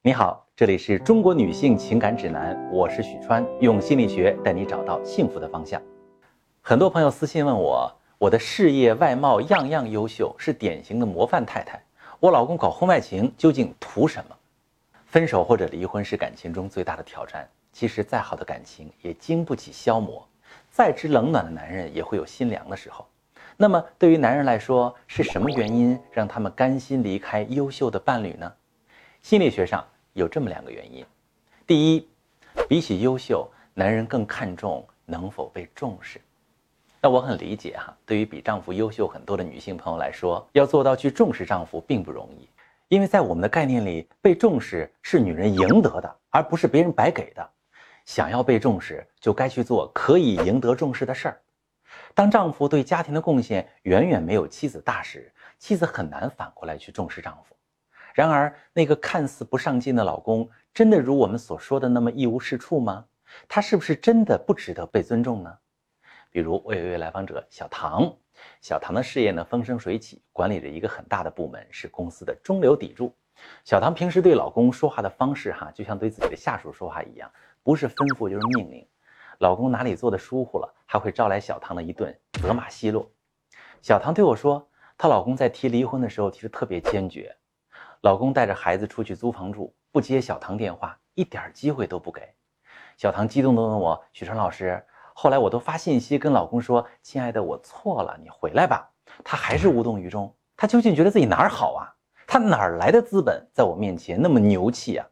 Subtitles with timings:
[0.00, 5.82] 你好，这里是中国女性情感指南，我是许川，用心理学带你找到幸福的方向。
[6.62, 11.82] 很多朋友私信问我，我的事业、外貌样样优秀，是典型的模范太太，
[12.20, 14.36] 我老公搞婚外情，究竟图什么？
[15.04, 17.46] 分手或者离婚是感情中最大的挑战。
[17.72, 20.24] 其实再好的感情也经不起消磨，
[20.70, 23.04] 再知冷暖的男人也会有心凉的时候。
[23.56, 28.52] 那么对于男人来说，是什么原因让他们甘心离开优秀的伴侣呢？
[29.28, 29.86] 心理学上。
[30.14, 31.04] 有这么两个原因，
[31.66, 32.08] 第一，
[32.66, 36.18] 比起优秀，男人更看重能否被重视。
[37.02, 42.48] 那我很理解哈，对于比丈夫优秀很多的女性朋友来说，要做到去重视丈夫并不容易，
[42.88, 47.50] 因为在我们的概念里，被重视是女人赢得的，而不是别人白给的。
[48.06, 51.40] 想要被重视，就该去做可以赢得重视的事儿。
[52.14, 57.54] 当丈夫对家庭的贡献远远没有妻子大时，妻子很难反过来去重视丈夫。
[58.18, 63.04] 然而，那个看似不上进的老公，真的如我们所说的那么一无是处吗？
[63.46, 65.56] 他是不是真的不值得被尊重呢？
[66.28, 68.12] 比如，我有一位来访者小唐，
[68.60, 73.14] 小唐的事业呢风生水起，管理着一个很大的部门，是公司的中流砥柱。
[73.64, 77.30] 小唐平时对老公说话的方式，哈，就像对自己的下属说话一样，
[77.62, 78.84] 不是吩咐就是命令。
[79.38, 83.08] 老公哪里做的疏忽了，还会招来小唐的一顿责骂奚落。
[83.80, 87.32] 小唐对我说，她老公在提离婚的时候，其实特别坚决。
[88.02, 92.22] 老公带着孩子出去租房住，不接小唐电话，一点机会都不给。
[92.96, 98.88] 小唐激动地问我：“许川老师，后来我都发信息跟老公说，亲爱的，我错了，你回来吧。”
[99.24, 100.32] 他还是无动于衷。
[100.56, 101.90] 他究竟觉得自己哪儿好啊？
[102.26, 105.06] 他哪儿来的资本，在我面前那么牛气啊？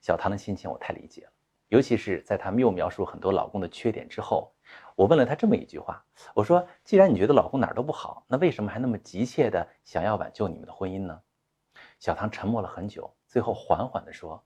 [0.00, 1.30] 小唐的心情我太理解了，
[1.68, 4.52] 尤其是在他又描述很多老公的缺点之后，
[4.96, 11.20] 我问了他这么一句话：“我说，既然你觉得老公哪儿都不好，那为什么还那么急切的想要挽救你们的婚姻呢？”
[12.04, 14.44] 小唐沉默了很久，最后缓缓地说：“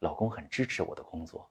[0.00, 1.50] 老公很支持我的工作。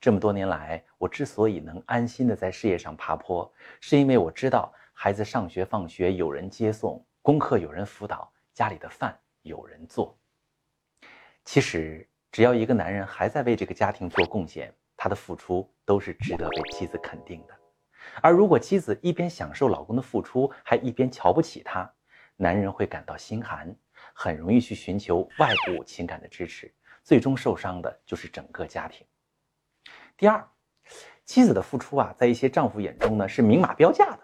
[0.00, 10.18] 这么多年来，我之所以能安心地在事业上爬坡，是因为我知道孩子上学放学有人接送，功课有人辅导，家里的饭有人做。
[11.44, 17.54] 其实，只要一个男人还在为这个家庭做贡献，他的付出都是值得被妻子肯定的。
[18.22, 21.92] 而如果妻子一边享受老公的付出，还一边瞧不起他，
[22.36, 23.76] 男人会感到心寒。”
[24.20, 26.74] 很容易去寻求外部情感的支持，
[27.04, 29.06] 最终受伤的就是整个家庭。
[30.16, 30.44] 第二，
[31.24, 34.18] 妻子的付出啊，在一些丈夫眼中呢是明码标价的。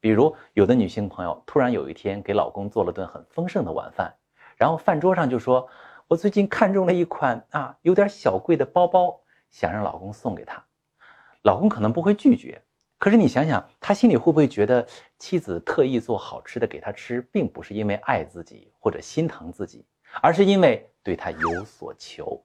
[0.00, 4.16] 比如，有的女性朋友突然有一天给老公做了顿很丰盛的晚饭，
[4.56, 5.68] 然后饭桌上就说
[6.08, 10.64] ：“我最近看中了一款啊有点小贵的包包，想让老公送给她。”
[11.44, 12.63] 老公可能不会拒绝。
[13.04, 14.88] 可是你想想，他心里会不会觉得
[15.18, 19.84] 妻子特意做好吃的给他吃，并不是因为爱自己或者心疼自己，
[20.22, 22.42] 而是因为对他有所求，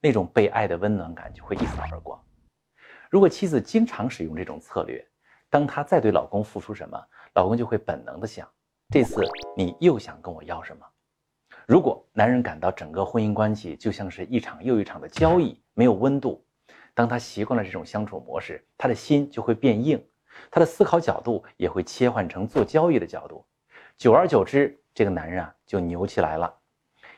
[0.00, 2.18] 那种被爱的温暖感就会一扫而光。
[3.10, 5.06] 如果妻子经常使用这种策略，
[5.50, 6.98] 当她再对老公付出什么，
[7.34, 8.50] 老公就会本能的想：
[8.88, 9.22] 这次
[9.54, 10.86] 你又想跟我要什么？
[11.66, 16.42] 如果男人感到整个婚姻关系就像是一场又一场的交易，没有温度。
[16.98, 20.04] 当他习惯了这种相处模式，他的心就会变硬，
[20.50, 23.46] 他的思考角度也会切换成做交易的角度。
[23.96, 26.52] 久而久之，这个男人啊就牛起来了。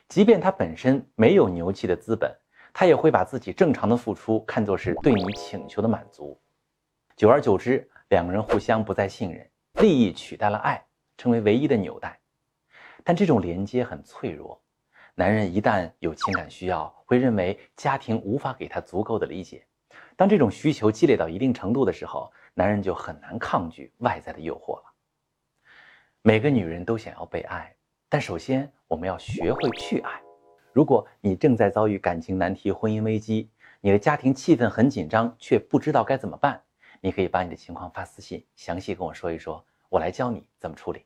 [0.06, 2.30] 即便他本身没有牛气的资本，
[2.74, 6.38] 他也会把自己正常的付出看作是对你请求的满足。
[7.16, 10.84] 久而久之，两个人互相不再信任，利益取代了爱，
[11.16, 12.20] 成为唯一的纽带。
[13.02, 14.60] 但这种连接很脆弱，
[15.15, 19.66] 男人一旦有情感需要，会认为家庭无法给他足够的理解。
[20.16, 24.84] 当这种需求积累到一定程度的时候，男人就很难抗拒外在的诱惑了。
[26.22, 27.75] 每个女人都想要被爱，
[28.09, 30.21] 但首先我们要学会去爱。
[30.72, 33.50] 如果你正在遭遇感情难题、婚姻危机，
[33.81, 36.62] 你的家庭气氛很紧张，却不知道该怎么办，
[37.00, 41.04] 你可以把你的情况发私信，详细跟我说一说，我来教你怎么处理。